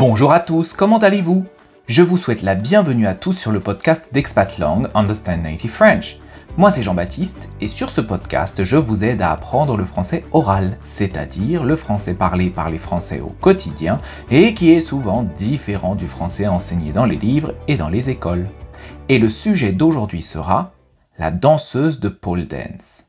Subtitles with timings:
[0.00, 1.44] Bonjour à tous, comment allez-vous?
[1.86, 6.16] Je vous souhaite la bienvenue à tous sur le podcast d'Expat Lang Understand Native French.
[6.56, 10.78] Moi c'est Jean-Baptiste et sur ce podcast je vous aide à apprendre le français oral,
[10.84, 13.98] c'est-à-dire le français parlé par les Français au quotidien
[14.30, 18.48] et qui est souvent différent du français enseigné dans les livres et dans les écoles.
[19.10, 20.72] Et le sujet d'aujourd'hui sera
[21.18, 23.04] la danseuse de pole dance.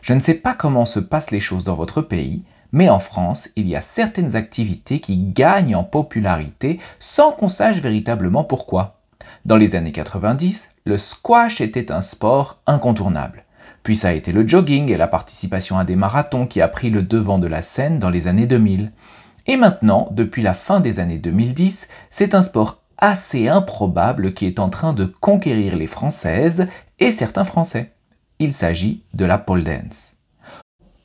[0.00, 3.48] Je ne sais pas comment se passent les choses dans votre pays, mais en France,
[3.56, 9.00] il y a certaines activités qui gagnent en popularité sans qu'on sache véritablement pourquoi.
[9.44, 13.44] Dans les années 90, le squash était un sport incontournable.
[13.82, 16.90] Puis ça a été le jogging et la participation à des marathons qui a pris
[16.90, 18.92] le devant de la scène dans les années 2000.
[19.46, 24.58] Et maintenant, depuis la fin des années 2010, c'est un sport assez improbable qui est
[24.58, 27.92] en train de conquérir les Françaises et certains Français.
[28.40, 30.17] Il s'agit de la pole dance.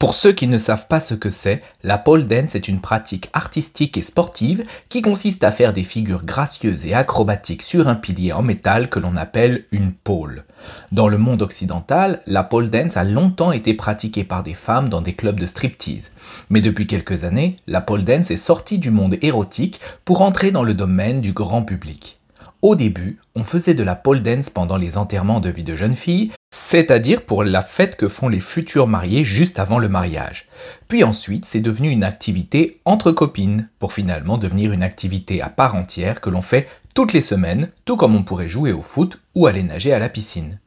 [0.04, 3.30] Pour ceux qui ne savent pas ce que c'est, la pole dance est une pratique
[3.32, 8.34] artistique et sportive qui consiste à faire des figures gracieuses et acrobatiques sur un pilier
[8.34, 10.44] en métal que l'on appelle une pole.
[10.92, 15.00] Dans le monde occidental, la pole dance a longtemps été pratiquée par des femmes dans
[15.00, 16.12] des clubs de striptease.
[16.50, 20.64] Mais depuis quelques années, la pole dance est sortie du monde érotique pour entrer dans
[20.64, 22.20] le domaine du grand public.
[22.64, 25.98] Au début, on faisait de la pole dance pendant les enterrements de vie de jeunes
[25.98, 30.48] filles, c'est-à-dire pour la fête que font les futurs mariés juste avant le mariage.
[30.88, 35.76] Puis ensuite, c'est devenu une activité entre copines, pour finalement devenir une activité à part
[35.76, 39.46] entière que l'on fait toutes les semaines, tout comme on pourrait jouer au foot ou
[39.46, 40.58] aller nager à la piscine.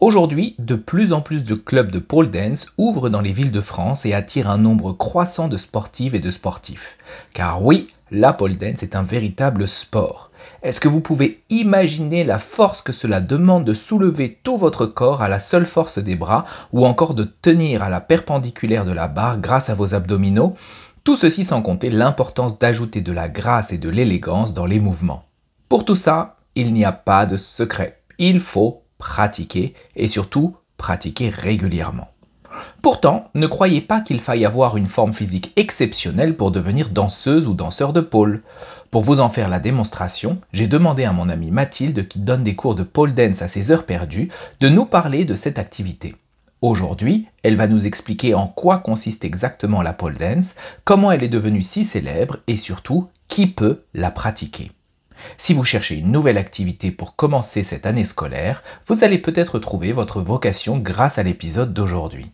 [0.00, 3.60] Aujourd'hui, de plus en plus de clubs de pole dance ouvrent dans les villes de
[3.62, 6.98] France et attirent un nombre croissant de sportives et de sportifs.
[7.32, 10.30] Car oui, la pole dance est un véritable sport.
[10.62, 15.22] Est-ce que vous pouvez imaginer la force que cela demande de soulever tout votre corps
[15.22, 19.08] à la seule force des bras ou encore de tenir à la perpendiculaire de la
[19.08, 20.54] barre grâce à vos abdominaux?
[21.04, 25.24] Tout ceci sans compter l'importance d'ajouter de la grâce et de l'élégance dans les mouvements.
[25.68, 28.02] Pour tout ça, il n'y a pas de secret.
[28.18, 32.11] Il faut pratiquer et surtout pratiquer régulièrement.
[32.82, 37.54] Pourtant, ne croyez pas qu'il faille avoir une forme physique exceptionnelle pour devenir danseuse ou
[37.54, 38.42] danseur de pôle.
[38.90, 42.54] Pour vous en faire la démonstration, j'ai demandé à mon amie Mathilde, qui donne des
[42.54, 44.28] cours de pole dance à ses heures perdues,
[44.60, 46.14] de nous parler de cette activité.
[46.60, 51.28] Aujourd'hui, elle va nous expliquer en quoi consiste exactement la pole dance, comment elle est
[51.28, 54.70] devenue si célèbre et surtout qui peut la pratiquer.
[55.36, 59.92] Si vous cherchez une nouvelle activité pour commencer cette année scolaire, vous allez peut-être trouver
[59.92, 62.30] votre vocation grâce à l'épisode d'aujourd'hui.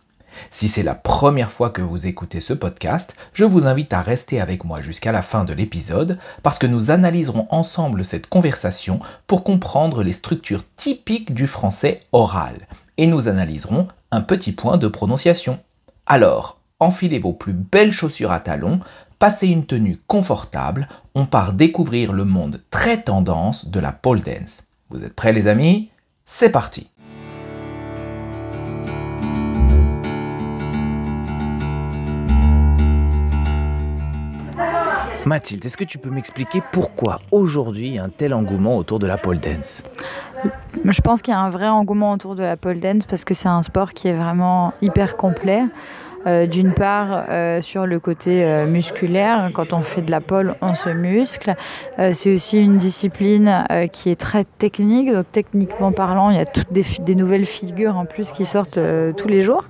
[0.50, 4.40] Si c'est la première fois que vous écoutez ce podcast, je vous invite à rester
[4.40, 9.44] avec moi jusqu'à la fin de l'épisode parce que nous analyserons ensemble cette conversation pour
[9.44, 12.66] comprendre les structures typiques du français oral
[12.96, 15.58] et nous analyserons un petit point de prononciation.
[16.06, 18.80] Alors, enfilez vos plus belles chaussures à talons,
[19.18, 24.62] passez une tenue confortable, on part découvrir le monde très tendance de la pole dance.
[24.90, 25.90] Vous êtes prêts les amis?
[26.24, 26.88] C'est parti
[35.28, 38.98] Mathilde, est-ce que tu peux m'expliquer pourquoi aujourd'hui il y a un tel engouement autour
[38.98, 39.82] de la pole dance?
[40.84, 43.34] Je pense qu'il y a un vrai engouement autour de la pole dance parce que
[43.34, 45.64] c'est un sport qui est vraiment hyper complet.
[46.26, 50.56] Euh, d'une part, euh, sur le côté euh, musculaire, quand on fait de la pole,
[50.62, 51.54] on se muscle.
[51.98, 55.12] c'est aussi une discipline qui est très technique.
[55.12, 58.80] Donc, techniquement parlant, il y a toutes des, des nouvelles figures en plus qui sortent
[59.16, 59.64] tous les jours.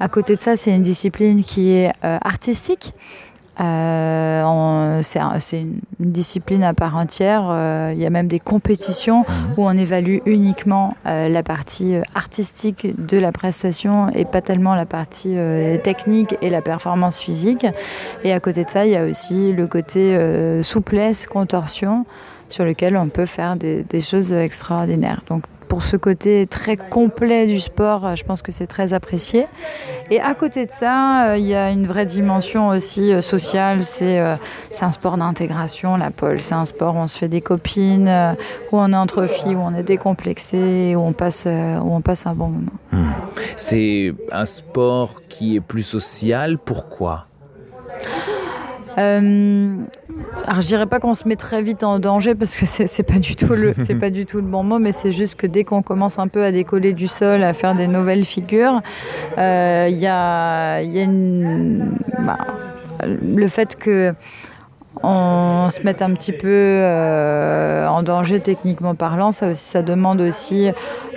[0.00, 2.92] À côté de ça, c'est une discipline qui est artistique.
[3.60, 7.46] Euh, c'est une discipline à part entière.
[7.48, 9.54] Euh, il y a même des compétitions mhm.
[9.56, 14.86] où on évalue uniquement euh, la partie artistique de la prestation et pas tellement la
[14.86, 15.36] partie
[15.82, 17.66] technique et la performance physique.
[18.24, 22.04] Et à côté de ça, il y a aussi le côté souplesse, contorsion,
[22.52, 25.22] sur lequel on peut faire des, choses extraordinaires.
[25.28, 29.46] Donc pour ce côté très complet du sport, euh, je pense que c'est très apprécié.
[30.10, 33.84] Et à côté de ça, euh, il y a une vraie dimension aussi euh, sociale.
[33.84, 36.40] C'est un sport d'intégration, la pole.
[36.40, 38.10] C'est un sport où on se fait des copines,
[38.72, 42.26] où on est entre filles, où on est décomplexé, où on passe, où on passe
[42.26, 42.72] un bon moment.
[42.90, 43.12] Hmm.
[43.56, 46.58] C'est un sport qui est plus social.
[46.58, 47.26] Pourquoi?
[49.00, 49.76] Euh,
[50.46, 53.18] alors je dirais pas qu'on se met très vite en danger parce que c'est pas
[53.18, 55.64] du tout le c'est pas du tout le bon mot, mais c'est juste que dès
[55.64, 58.82] qu'on commence un peu à décoller du sol, à faire des nouvelles figures,
[59.36, 61.06] il euh, y a, y a
[62.20, 62.38] bah,
[63.06, 64.12] le fait que
[65.02, 69.32] on se met un petit peu euh, en danger techniquement parlant.
[69.32, 70.70] Ça, aussi, ça demande aussi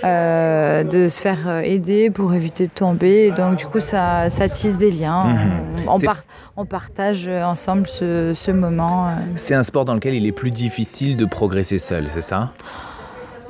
[0.03, 3.31] euh, de se faire aider pour éviter de tomber.
[3.31, 5.25] donc du coup, ça, ça tisse des liens.
[5.25, 5.87] Mhm.
[5.87, 6.23] On, par-
[6.55, 9.07] on partage ensemble ce, ce moment.
[9.07, 9.11] euh.
[9.35, 12.51] C'est un sport dans lequel il est plus difficile de progresser seul, c'est ça?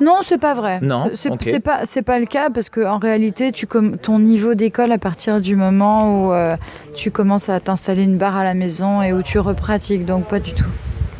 [0.00, 0.80] Non, c'est pas vrai.
[0.80, 4.92] Non, C'est- pas c'est pas le cas parce que en réalité, tu ton niveau d'école
[4.92, 6.56] à partir du moment où euh,
[6.94, 10.40] tu commences à t'installer une barre à la maison et où tu repratiques, donc pas
[10.40, 10.64] du tout.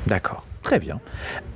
[0.06, 1.00] D'accord, très bien.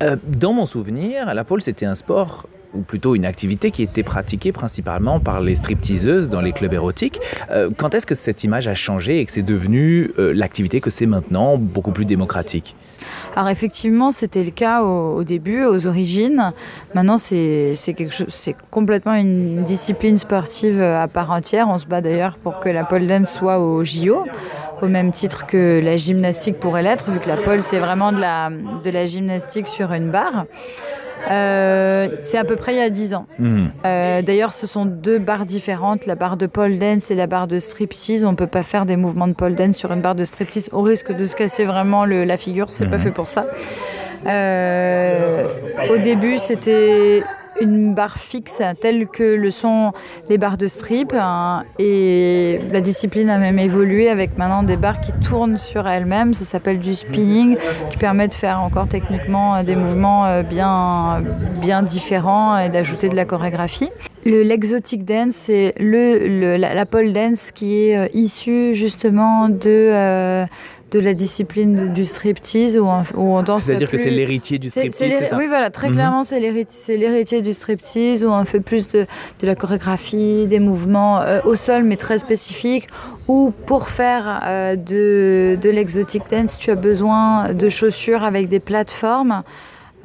[0.03, 4.03] Euh, dans mon souvenir, la pole, c'était un sport ou plutôt une activité qui était
[4.03, 7.21] pratiquée principalement par les stripteaseuses dans les clubs érotiques.
[7.51, 10.91] Euh, quand est-ce que cette image a changé et que c'est devenu euh, l'activité que
[10.91, 12.75] c'est maintenant, beaucoup plus démocratique?
[13.37, 16.53] Alors effectivement, c'était le cas au, début, aux origines.
[16.95, 17.75] Maintenant, c'est
[18.71, 21.69] complètement une discipline sportive euh, à part entière.
[21.69, 24.25] On se bat d'ailleurs pour que la pole dance soit au JO,
[24.83, 28.21] au même titre que la gymnastique pourrait l'être, vu que la pole c'est vraiment de
[28.91, 30.45] la gymnastique sur une barre.
[31.31, 33.27] Euh, c'est à peu près il y a 10 ans.
[33.39, 33.71] Mhm.
[33.85, 37.47] Euh, D'ailleurs, ce sont deux barres différentes, la barre de pole dance et la barre
[37.49, 38.25] de striptease.
[38.25, 40.83] On peut pas faire des mouvements de pole dance sur une barre de striptease au
[40.83, 42.71] risque de se casser vraiment le- la figure.
[42.71, 43.03] C'est pas Mhm.
[43.03, 43.47] fait pour ça.
[44.27, 45.45] Euh,
[45.91, 47.23] au début, c'était
[47.61, 49.93] une barre fixe telle que le sont
[50.29, 55.01] les barres de strip hein, et la discipline a même évolué avec maintenant des barres
[55.01, 56.35] qui tournent sur elles-mêmes.
[56.35, 57.57] Ça s'appelle du spinning
[57.91, 61.23] qui permet de faire encore techniquement euh, des mouvements euh, bien,
[61.61, 63.91] bien différents et d'ajouter de la chorégraphie.
[64.25, 70.47] Le l'exotic dance c'est le, la, pole dance qui est euh, issue justement de
[70.91, 74.71] de la discipline du striptease où on, où on danse C'est-à-dire que c'est l'héritier du
[74.71, 75.95] striptease, c'est ça Oui, voilà, très Mhm.
[75.95, 79.07] clairement, c'est l'héritier, du striptease où on fait plus de,
[79.41, 82.87] de la chorégraphie, des mouvements euh, au sol, mais très spécifiques.
[83.27, 88.61] Ou pour faire euh, de, de l'exotic dance, tu as besoin de chaussures avec des
[88.61, 89.43] plateformes.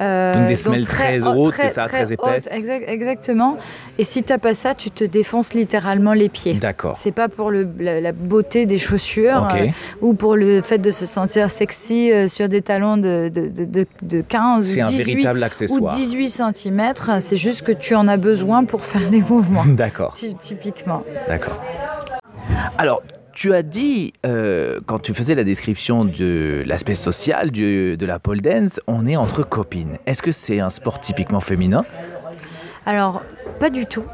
[0.04, 2.48] Euh, Donc des semelles très hautes, hautes, c'est ça, très épaisses.
[2.52, 3.56] exact- exactement.
[3.98, 6.54] Et si t'as pas ça, tu te défonces littéralement les pieds.
[6.54, 6.96] D'accord.
[6.96, 9.66] C'est pas pour le- la, la beauté des chaussures euh,
[10.00, 13.64] ou pour le fait de se sentir sexy euh, sur des talons de, de, de,
[13.64, 15.94] de- de 15, C'est un 18 véritable ou accessoire.
[15.96, 16.92] 18 cm.
[17.20, 20.12] C'est juste que tu en as besoin pour faire les mouvements, D'accord.
[20.14, 21.02] ty- typiquement.
[21.28, 21.60] D'accord.
[22.78, 23.02] Alors,
[23.34, 28.18] tu as dit, euh, quand tu faisais la description de l'aspect social du- de la
[28.18, 29.98] pole dance, on est entre copines.
[30.06, 31.84] Est-ce que c'est un sport typiquement féminin?
[32.86, 33.22] Alors,
[33.60, 34.04] pas du tout.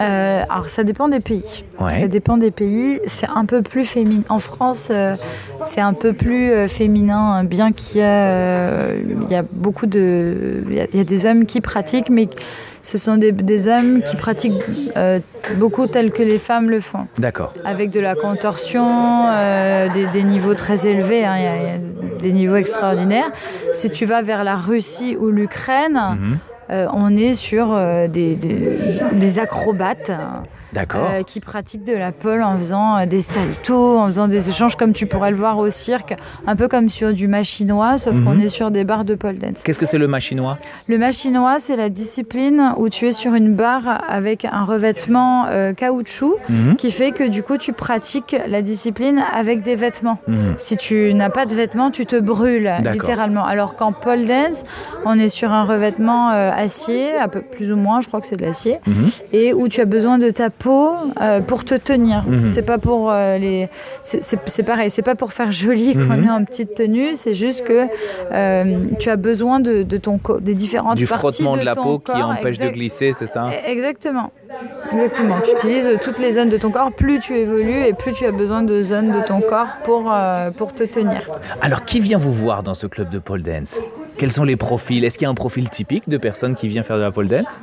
[0.00, 1.64] Euh, alors, ça dépend des pays.
[1.80, 2.00] Ouais.
[2.00, 2.98] Ça dépend des pays.
[3.06, 4.24] C'est un peu plus féminin.
[4.28, 5.14] En France, euh,
[5.62, 9.86] c'est un peu plus euh, féminin, hein, bien qu'il y, a, il y a beaucoup
[9.86, 10.64] de.
[10.68, 12.28] Il y a, il y a des hommes qui pratiquent, mais
[12.82, 14.62] ce sont des, des hommes qui pratiquent
[14.96, 15.18] euh,
[15.56, 17.06] beaucoup tel que les femmes le font.
[17.18, 17.52] D'accord.
[17.64, 21.62] Avec de la contorsion, euh, des, des niveaux très élevés, hein, il y a- il
[21.62, 23.30] y, a des niveaux extraordinaires.
[23.74, 26.38] Si tu vas vers la Russie ou l'Ukraine, Mhm.
[26.70, 28.78] euh, on est sur euh, des, des-
[29.12, 30.42] des acrobates hein.
[30.76, 34.76] Euh, qui pratiquent de la pole en faisant euh, des saltos, en faisant des échanges
[34.76, 36.14] comme tu pourrais le voir au cirque,
[36.46, 38.24] un peu comme sur du machinois, sauf Mhm.
[38.24, 39.62] qu'on est sur des barres de pole dance.
[39.64, 40.58] Qu'est-ce que c'est le machinois?
[40.88, 45.72] Le machinois, c'est la discipline où tu es sur une barre avec un revêtement euh,
[45.72, 46.76] caoutchouc Mhm.
[46.76, 50.18] qui fait que du coup tu pratiques la discipline avec des vêtements.
[50.28, 50.54] Mhm.
[50.56, 53.44] Si tu n'as pas de vêtements, tu te brûles littéralement.
[53.44, 54.64] Alors qu'en pole dance,
[55.04, 58.26] on est sur un revêtement euh, acier, un peu plus ou moins, je crois que
[58.26, 59.10] c'est de l'acier, Mhm.
[59.32, 62.22] et où tu as besoin de ta peau euh, pour te tenir.
[62.26, 62.48] Mhm.
[62.48, 63.68] C'est pas pour euh, les,
[64.04, 66.24] c'est- pareil, c'est pas pour faire joli qu'on Mhm.
[66.24, 67.16] est en petite tenue.
[67.16, 67.86] C'est juste que
[68.32, 71.98] euh, tu as besoin de, de ton des différentes Du parties frottement de, la peau
[71.98, 73.48] qui empêche de glisser, c'est ça?
[73.48, 74.30] E- Exactement.
[74.92, 75.40] Exactement.
[75.42, 76.92] Tu utilises toutes les zones de ton corps.
[76.92, 80.12] Plus tu évolues et plus tu as besoin de zones de ton corps pour,
[80.56, 81.20] pour te tenir.
[81.60, 83.76] Alors, qui vient vous voir dans ce club de pole dance?
[84.18, 85.02] Quels sont les profils?
[85.04, 87.28] Est-ce qu'il y a un profil typique de personne qui vient faire de la pole
[87.28, 87.60] dance?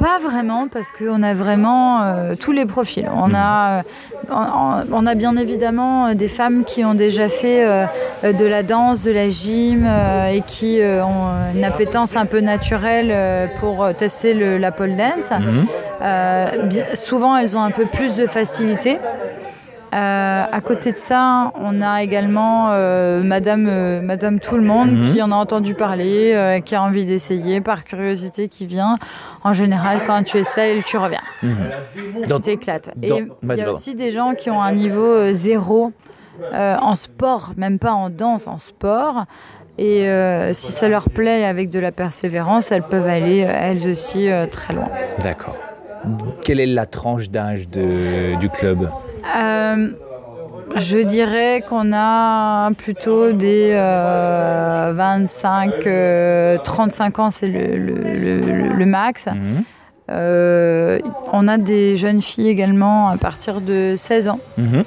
[0.00, 3.06] Pas vraiment, parce qu'on a vraiment euh, tous les profils.
[3.14, 3.82] On a, euh,
[4.30, 7.84] on, on a bien évidemment euh, des femmes qui ont déjà fait euh,
[8.32, 9.86] de la danse, de la gym
[10.32, 15.30] et qui ont une appétence un peu naturelle pour tester le- la pole dance.
[15.30, 15.66] Mhm.
[16.94, 18.98] Souvent, elles ont un peu plus de facilité.
[19.92, 24.92] Euh, à côté de ça, on a également euh, Madame, euh, Madame Tout le Monde
[24.92, 25.12] Mhm.
[25.12, 28.98] qui en a entendu parler, qui a envie d'essayer par curiosité, qui vient.
[29.42, 31.56] En général, quand tu essayes, tu reviens, Mhm.
[32.26, 32.90] Tu t'éclates.
[33.02, 35.92] Et il y a aussi des gens qui ont un niveau zéro
[36.52, 39.24] en sport, même pas en danse, en sport.
[39.78, 40.06] Et
[40.52, 44.88] si ça leur plaît avec de la persévérance, elles peuvent aller elles aussi très loin.
[45.22, 45.56] D'accord.
[46.44, 48.88] Quelle est la tranche d'âge du club?
[49.36, 49.88] Euh,
[50.76, 59.26] Je dirais qu'on a plutôt des 25, 35 ans, c'est le, max.
[59.26, 59.64] Mhm.
[61.32, 64.38] on a des jeunes filles également à partir de 16 ans.
[64.58, 64.84] Mhm.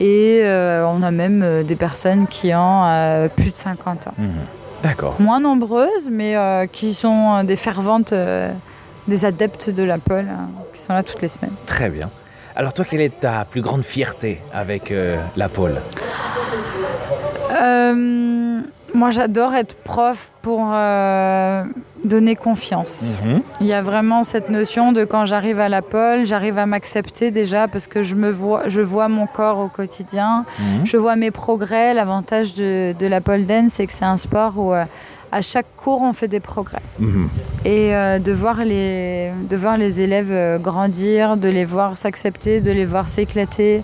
[0.00, 4.14] Et on a même des personnes qui ont plus de 50 ans.
[4.82, 5.16] D'accord.
[5.18, 6.34] Moins nombreuses, mais
[6.72, 8.14] qui sont des ferventes
[9.08, 11.54] des adeptes de la pole hein, qui sont là toutes les semaines.
[11.66, 12.10] Très bien.
[12.58, 15.82] Alors toi, quelle est ta plus grande fierté avec euh, la pole?
[17.52, 18.60] Euh,
[18.94, 21.64] Moi, j'adore être prof pour euh,
[22.02, 23.20] donner confiance.
[23.22, 23.42] Mhm.
[23.60, 27.30] Il y a vraiment cette notion de quand j'arrive à la pole, j'arrive à m'accepter
[27.30, 30.86] déjà parce que je me vois, je vois mon corps au quotidien, mhm.
[30.86, 31.92] je vois mes progrès.
[31.92, 34.72] L'avantage de, de, la pole dance, c'est que c'est un sport où
[35.32, 36.82] à chaque cours, on fait des progrès.
[36.98, 37.28] Mhm.
[37.64, 42.60] Et euh, de, voir les, de voir les élèves euh, grandir, de les voir s'accepter,
[42.60, 43.82] de les voir s'éclater,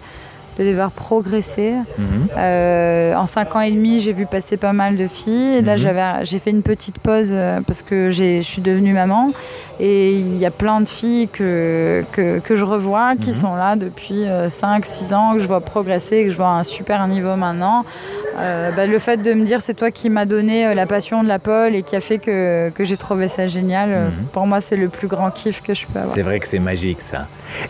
[0.59, 1.73] de les voir progresser.
[1.99, 2.29] Mhm.
[2.37, 5.63] Euh, en cinq ans et demi, j'ai vu passer pas mal de filles.
[5.63, 6.25] Là, mhm.
[6.25, 7.35] j'ai fait une petite pause
[7.67, 9.33] parce que je suis devenue maman.
[9.85, 13.75] Et il y a plein de filles que, que, que je revois qui sont là
[13.75, 17.85] depuis 5-6 ans, que je vois progresser, que je vois un super niveau maintenant.
[18.39, 21.23] Euh, bah, le fait de me dire c'est toi qui m'as donné euh, la passion
[21.23, 24.27] de la pole et qui a fait que, que j'ai trouvé ça génial, euh, mhm.
[24.33, 26.15] pour moi c'est le plus grand kiff que je peux avoir.
[26.15, 27.27] C'est vrai que c'est magique ça.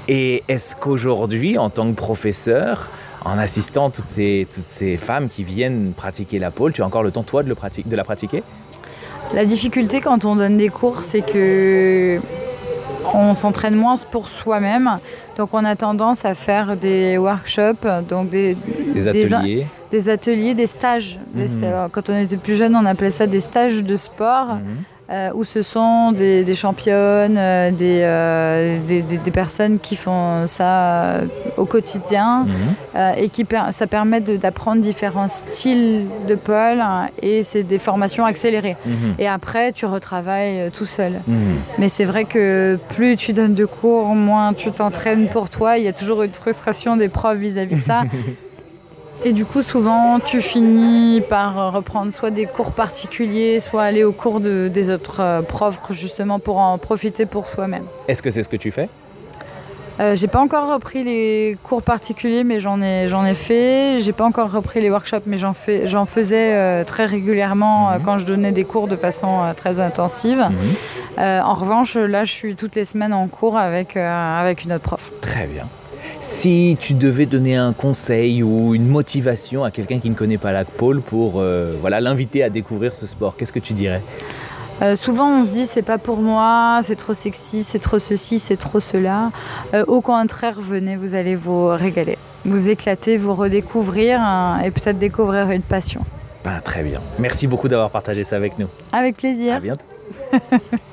[0.08, 2.90] Et est-ce qu'aujourd'hui, en tant que professeur,
[3.24, 7.02] en assistant toutes ces, toutes ces femmes qui viennent pratiquer la pole, tu as encore
[7.02, 8.42] le temps toi de, le de la pratiquer?
[9.34, 12.20] La difficulté quand on donne des cours, c'est que
[13.14, 14.98] on s'entraîne moins pour soi-même.
[15.36, 18.56] Donc on a tendance à faire des workshops, donc des,
[19.06, 19.66] ateliers.
[19.90, 21.18] Des, ateliers, des stages.
[21.34, 21.88] Mhm.
[21.90, 24.54] Quand on était plus jeune, on appelait ça des stages de sport.
[24.54, 24.84] Mhm.
[25.12, 31.20] Euh, où ce sont des, championnes, euh, euh, des, des, personnes qui font ça
[31.58, 33.14] au quotidien mhm.
[33.18, 38.78] et qui ça permet d'apprendre différents styles de pole hein, et c'est des formations accélérées.
[38.86, 39.16] Mhm.
[39.18, 41.20] Et après, tu retravailles tout seul.
[41.26, 41.56] Mhm.
[41.78, 45.76] Mais c'est vrai que plus tu donnes de cours, moins tu t'entraînes pour toi.
[45.76, 48.04] Il y a toujours une frustration des profs vis à -vis de ça.
[49.24, 54.10] Et du coup, souvent, tu finis par reprendre soit des cours particuliers, soit aller au
[54.10, 57.84] cours de, des autres euh, profs, justement pour en profiter pour soi-même.
[58.08, 58.88] Est-ce que c'est ce que tu fais?
[60.00, 64.00] Euh, j'ai pas encore repris les cours particuliers, mais j'en ai, j'en ai fait.
[64.00, 68.02] J'ai pas encore repris les workshops, mais j'en, fais, j'en faisais euh, très régulièrement mhm.
[68.02, 70.38] quand je donnais des cours de façon très intensive.
[70.38, 71.22] Mhm.
[71.44, 75.12] en revanche, là, je suis toutes les semaines en cours avec, avec une autre prof.
[75.20, 75.68] Très bien.
[76.22, 80.52] Si tu devais donner un conseil ou une motivation à quelqu'un qui ne connaît pas
[80.52, 84.02] la pole pour euh, voilà, l'inviter à découvrir ce sport, qu'est-ce que tu dirais
[84.80, 88.38] euh, souvent on se dit c'est pas pour moi, c'est trop sexy, c'est trop ceci,
[88.38, 89.30] c'est trop cela.
[89.74, 94.98] Euh, au contraire, venez, vous allez vous régaler, vous éclater, vous redécouvrir hein, et peut-être
[94.98, 96.04] découvrir une passion.
[96.44, 97.00] Ben, très bien.
[97.18, 98.68] Merci beaucoup d'avoir partagé ça avec nous.
[98.92, 99.56] Avec plaisir.
[99.56, 99.84] À bientôt.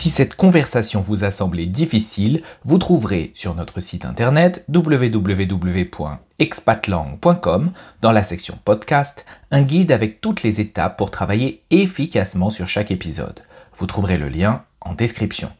[0.00, 8.10] Si cette conversation vous a semblé difficile, vous trouverez sur notre site internet www.expatlang.com dans
[8.10, 13.40] la section podcast un guide avec toutes les étapes pour travailler efficacement sur chaque épisode.
[13.74, 15.52] Vous trouverez le lien en description.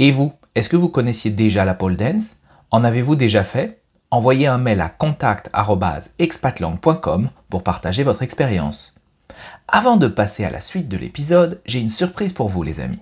[0.00, 2.38] Et vous, est-ce que vous connaissiez déjà la pole dance?
[2.72, 3.80] En avez-vous déjà fait?
[4.10, 8.96] Envoyez un mail à contact@expatlang.com pour partager votre expérience.
[9.68, 12.98] Avant de passer à la suite de l'épisode, j'ai une surprise pour vous les amis.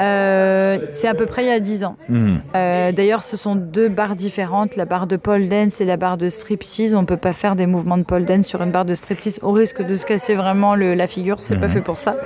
[0.00, 1.96] Euh, c'est à peu près il y a 10 ans.
[2.08, 2.36] Hmm.
[2.54, 6.16] Euh, D'ailleurs, ce sont deux barres différentes, la barre de pole dance et la barre
[6.18, 6.94] de striptease.
[6.94, 9.38] On ne peut pas faire des mouvements de pole dance sur une barre de striptease
[9.42, 11.40] au risque de se casser vraiment le- la figure.
[11.40, 11.72] C'est pas Mhm.
[11.74, 12.16] fait pour ça.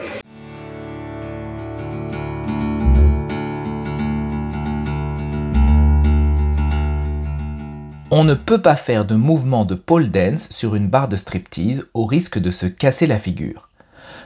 [8.11, 11.87] On ne peut pas faire de mouvement de pole dance sur une barre de striptease
[11.95, 13.69] au risque de se casser la figure.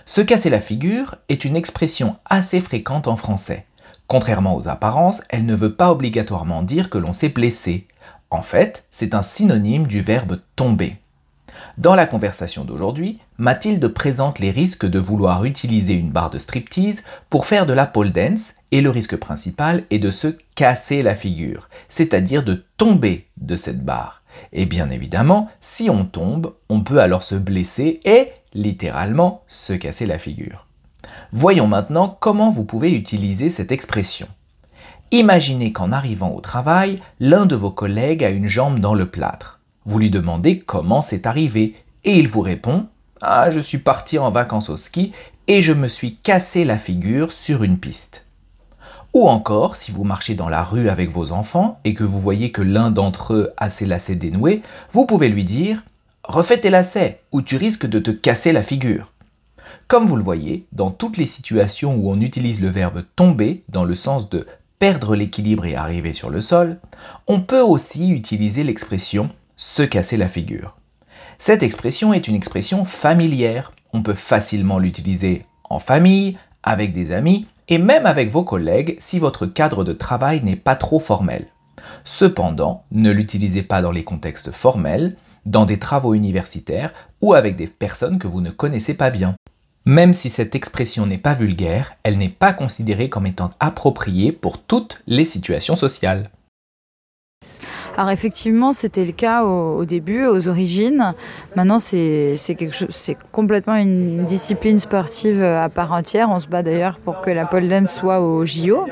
[0.08, 3.66] Se casser la figure est une expression assez fréquente en français.
[4.06, 7.88] Contrairement aux apparences, elle ne veut pas obligatoirement dire que l'on s'est blessé.
[8.30, 10.98] En fait, c'est un synonyme du verbe tomber.
[11.76, 17.02] Dans la conversation d'aujourd'hui, Mathilde présente les risques de vouloir utiliser une barre de striptease
[17.28, 21.16] pour faire de la pole dance et le risque principal est de se casser la
[21.16, 24.22] figure, c'est-à-dire de tomber de cette barre.
[24.52, 30.06] Et bien évidemment, si on tombe, on peut alors se blesser et littéralement se casser
[30.06, 30.66] la figure.
[31.32, 34.28] Voyons maintenant comment vous pouvez utiliser cette expression.
[35.12, 39.60] Imaginez qu'en arrivant au travail, l'un de vos collègues a une jambe dans le plâtre.
[39.84, 41.74] Vous lui demandez comment c'est arrivé
[42.04, 42.86] et il vous répond
[43.20, 45.12] Ah, je suis parti en vacances au ski
[45.46, 48.25] et je me suis cassé la figure sur une piste.
[49.16, 52.52] Ou encore, si vous marchez dans la rue avec vos enfants et que vous voyez
[52.52, 54.60] que l'un d'entre eux a ses lacets dénoués,
[54.92, 55.84] vous pouvez lui dire
[56.24, 59.14] Refais tes lacets ou tu risques de te casser la figure.
[59.88, 63.84] Comme vous le voyez, dans toutes les situations où on utilise le verbe tomber dans
[63.84, 64.46] le sens de
[64.78, 66.78] perdre l'équilibre et arriver sur le sol,
[67.26, 70.76] on peut aussi utiliser l'expression se casser la figure.
[71.38, 73.72] Cette expression est une expression familière.
[73.94, 79.18] On peut facilement l'utiliser en famille, avec des amis et même avec vos collègues si
[79.18, 81.46] votre cadre de travail n'est pas trop formel.
[82.04, 87.66] Cependant, ne l'utilisez pas dans les contextes formels, dans des travaux universitaires ou avec des
[87.66, 89.36] personnes que vous ne connaissez pas bien.
[89.84, 94.60] Même si cette expression n'est pas vulgaire, elle n'est pas considérée comme étant appropriée pour
[94.60, 96.30] toutes les situations sociales.
[97.96, 101.14] Alors effectivement, c'était le cas au, début, aux origines.
[101.54, 102.36] Maintenant, c'est
[103.32, 106.28] complètement une discipline sportive à part entière.
[106.30, 108.86] On se bat d'ailleurs pour que la pole dance soit au JO,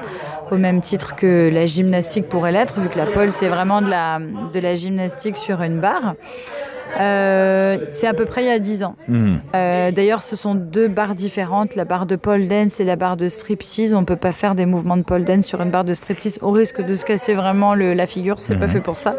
[0.50, 3.88] au même titre que la gymnastique pourrait l'être, vu que la pole c'est vraiment de
[3.88, 4.20] la
[4.52, 6.14] de la gymnastique sur une barre.
[7.00, 8.96] Euh, c'est à peu près il y a 10 ans.
[9.54, 13.16] Euh, D'ailleurs, ce sont deux barres différentes, la barre de pole dance et la barre
[13.16, 13.92] de striptease.
[13.94, 16.38] On ne peut pas faire des mouvements de pole dance sur une barre de striptease
[16.42, 18.40] au risque de se casser vraiment le- la figure.
[18.40, 18.72] C'est pas Mhm.
[18.72, 19.16] fait pour ça.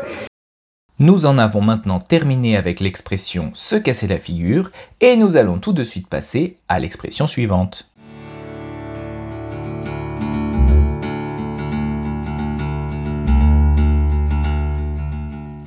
[0.99, 5.73] Nous en avons maintenant terminé avec l'expression se casser la figure et nous allons tout
[5.73, 7.85] de suite passer à l'expression suivante.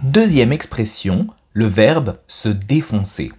[0.03, 1.27] Deuxième expression,
[1.59, 3.33] le verbe se défoncer.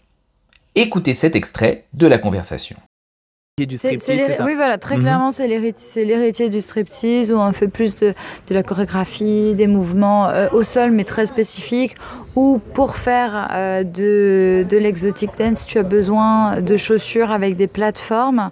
[0.76, 2.76] Écoutez cet extrait de la conversation.
[3.60, 5.02] du C'est- striptease, ça Oui, voilà, très Mhm.
[5.02, 8.14] clairement, c'est l'héritier, c'est l'héritier du striptease où on fait plus de,
[8.48, 11.96] de la chorégraphie, des mouvements euh, au sol, mais très spécifiques.
[12.38, 17.68] Ou pour faire euh, de, de l'exotic dance, tu as besoin de chaussures avec des
[17.68, 18.50] plateformes.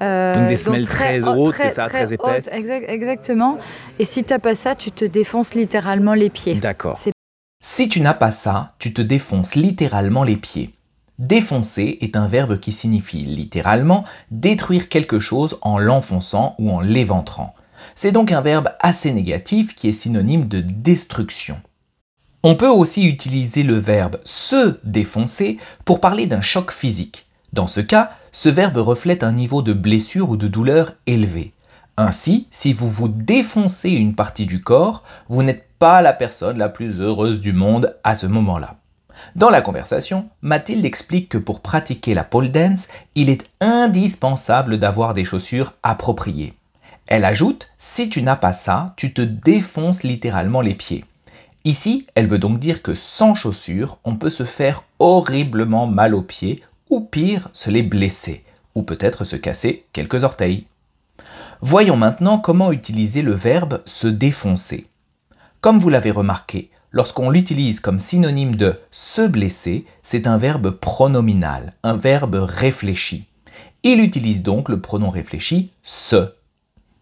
[0.00, 2.48] euh, Donc des semelles très hautes, hautes, c'est ça, très hautes, épaisses.
[2.52, 3.58] exact- exactement.
[3.98, 6.54] Et si tu n'as pas ça, tu te défonces littéralement les pieds.
[6.54, 6.98] D'accord.
[7.60, 10.74] Si tu n'as pas ça, tu te défonces littéralement les pieds.
[11.18, 17.56] Défoncer est un verbe qui signifie littéralement détruire quelque chose en l'enfonçant ou en l'éventrant.
[17.96, 21.60] C'est donc un verbe assez négatif qui est synonyme de destruction.
[22.44, 27.26] On peut aussi utiliser le verbe se défoncer pour parler d'un choc physique.
[27.52, 31.52] Dans ce cas, ce verbe reflète un niveau de blessure ou de douleur élevé.
[31.96, 36.68] Ainsi, si vous vous défoncez une partie du corps, vous n'êtes pas la personne la
[36.68, 38.76] plus heureuse du monde à ce moment-là.
[39.34, 45.14] Dans la conversation, Mathilde explique que pour pratiquer la pole dance, il est indispensable d'avoir
[45.14, 46.54] des chaussures appropriées.
[47.06, 51.04] Elle ajoute, si tu n'as pas ça, tu te défonces littéralement les pieds.
[51.64, 56.22] Ici, elle veut donc dire que sans chaussures, on peut se faire horriblement mal aux
[56.22, 60.66] pieds, ou pire, se les blesser, ou peut-être se casser quelques orteils.
[61.60, 64.87] Voyons maintenant comment utiliser le verbe se défoncer.
[65.60, 71.74] Comme vous l'avez remarqué, lorsqu'on l'utilise comme synonyme de se blesser, c'est un verbe pronominal,
[71.82, 73.26] un verbe réfléchi.
[73.82, 76.32] Il utilise donc le pronom réfléchi se.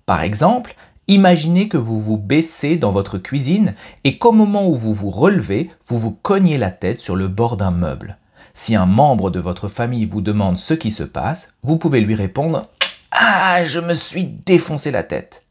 [0.07, 0.75] Par exemple,
[1.07, 5.71] imaginez que vous vous baissez dans votre cuisine et qu'au moment où vous vous relevez,
[5.89, 8.17] vous vous cognez la tête sur le bord d'un meuble.
[8.55, 12.15] Si un membre de votre famille vous demande ce qui se passe, vous pouvez lui
[12.15, 12.63] répondre
[13.11, 15.43] Ah, je me suis défoncé la tête.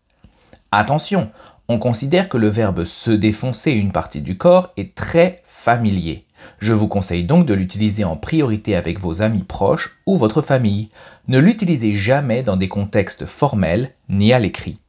[0.72, 1.30] Attention,
[1.68, 6.26] on considère que le verbe se défoncer une partie du corps est très familier.
[6.60, 10.90] Je vous conseille donc de l'utiliser en priorité avec vos amis proches ou votre famille.
[11.28, 14.80] Ne l'utilisez jamais dans des contextes formels ni à l'écrit.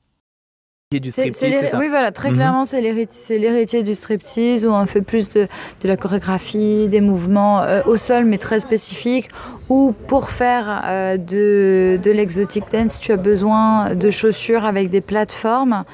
[0.93, 2.37] Du oui, voilà, très mhm.
[2.37, 5.49] clairement, c'est l'héritier du striptease où on fait plus de,
[5.83, 9.29] la chorégraphie, des mouvements euh, au sol, mais très spécifiques.
[9.69, 15.01] Ou pour faire euh, de, de l'exotic dance, tu as besoin de chaussures avec des
[15.01, 15.85] plateformes.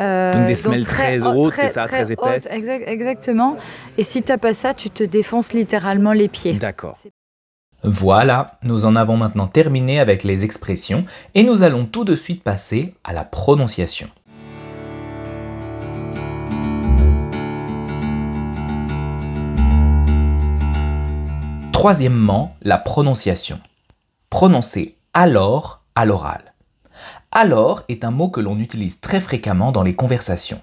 [0.00, 2.48] Euh, donc des semelles très, hautes, c'est ça, très, épaisses.
[2.50, 3.56] exactement.
[3.98, 6.54] Et si tu n'as pas ça, tu te défonces littéralement les pieds.
[6.54, 6.96] D'accord.
[7.82, 12.42] Voilà, nous en avons maintenant terminé avec les expressions et nous allons tout de suite
[12.42, 14.08] passer à la prononciation.
[21.72, 23.58] Troisièmement, la prononciation.
[24.28, 26.49] Prononcer alors à l'oral.
[27.32, 30.60] Alors est un mot que l'on utilise très fréquemment dans les conversations.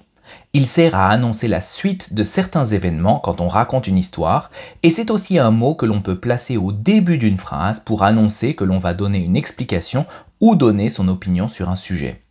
[0.51, 4.51] Il sert à annoncer la suite de certains événements quand on raconte une histoire,
[4.84, 8.53] et c'est aussi un mot que l'on peut placer au début d'une phrase pour annoncer
[8.53, 10.06] que l'on va donner une explication
[10.41, 12.23] ou donner son opinion sur un sujet.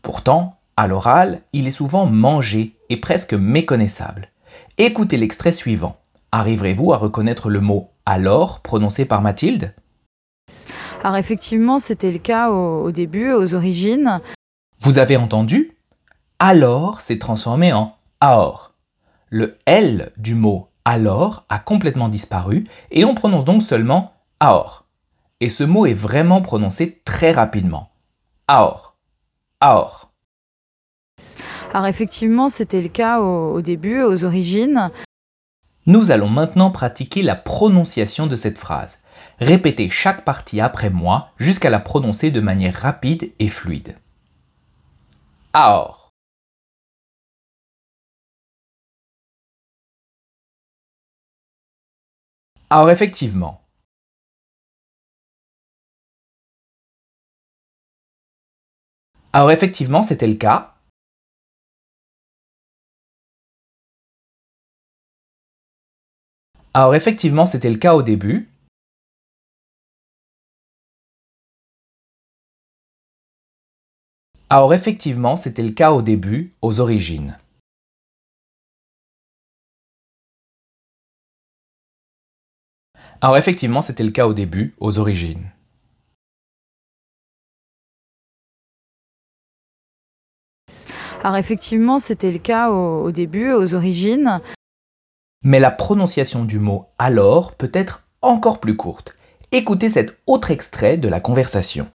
[0.00, 4.28] Pourtant, à l'oral, il est souvent mangé et presque méconnaissable.
[4.78, 5.98] Écoutez l'extrait suivant.
[6.32, 9.74] Arriverez-vous à reconnaître le mot alors prononcé par Mathilde?
[11.04, 14.22] Alors effectivement, c'était le cas au, début, aux origines.
[14.80, 15.76] Vous avez entendu
[16.38, 18.72] Alors s'est transformé en aor.
[19.28, 24.86] Le L du mot alors a complètement disparu et on prononce donc seulement aor.
[25.40, 27.90] Et ce mot est vraiment prononcé très rapidement.
[28.48, 28.96] Aor.
[29.60, 30.10] Aor.
[31.74, 34.90] Alors effectivement, c'était le cas au début, aux origines.
[35.84, 39.00] Nous allons maintenant pratiquer la prononciation de cette phrase.
[39.38, 43.98] Répétez chaque partie après moi jusqu'à la prononcer de manière rapide et fluide.
[45.52, 46.12] Alors.
[52.70, 53.60] Alors effectivement.
[59.32, 60.74] Alors effectivement, c'était le cas.
[66.72, 68.48] Alors effectivement, c'était le cas au début.
[74.54, 77.36] Alors effectivement, c'était le cas au début, aux origines.
[83.20, 85.50] Alors effectivement, c'était le cas au début, aux origines.
[91.24, 94.40] Alors effectivement, c'était le cas au, début, aux origines
[95.42, 99.16] mais la prononciation du mot alors peut être encore plus courte.
[99.50, 101.88] Écoutez cet autre extrait de la conversation.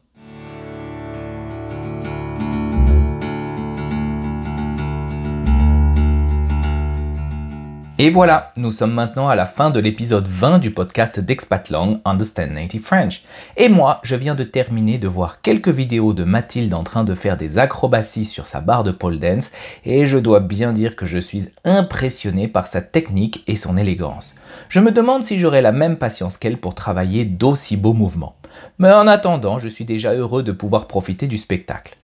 [8.02, 12.52] Et voilà, nous sommes maintenant à la fin de l'épisode 20 du podcast d'Expatlang Understand
[12.54, 13.24] Native French.
[13.58, 17.14] Et moi, je viens de terminer de voir quelques vidéos de Mathilde en train de
[17.14, 19.52] faire des acrobaties sur sa barre de pole dance
[19.84, 24.34] et je dois bien dire que je suis impressionné par sa technique et son élégance.
[24.70, 28.38] Je me demande si j'aurai la même patience qu'elle pour travailler d'aussi beaux mouvements.
[28.78, 31.99] Mais en attendant, je suis déjà heureux de pouvoir profiter du spectacle.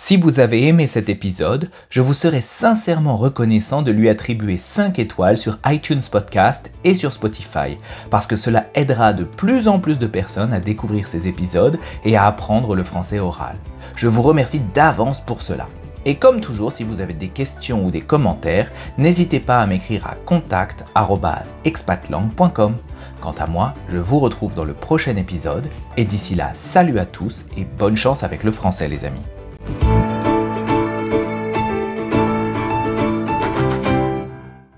[0.00, 4.96] Si vous avez aimé cet épisode, je vous serais sincèrement reconnaissant de lui attribuer 5
[5.00, 9.98] étoiles sur iTunes Podcast et sur Spotify, parce que cela aidera de plus en plus
[9.98, 13.56] de personnes à découvrir ces épisodes et à apprendre le français oral.
[13.96, 15.66] Je vous remercie d'avance pour cela.
[16.06, 20.06] Et comme toujours, si vous avez des questions ou des commentaires, n'hésitez pas à m'écrire
[20.06, 22.76] à contact.expatlang.com.
[23.20, 27.04] Quant à moi, je vous retrouve dans le prochain épisode, et d'ici là, salut à
[27.04, 29.24] tous et bonne chance avec le français les amis.
[29.68, 29.97] Bye.